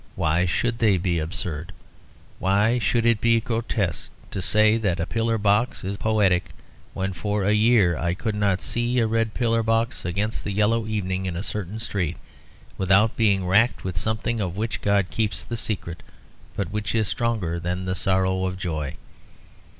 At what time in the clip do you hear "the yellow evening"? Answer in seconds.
10.43-11.27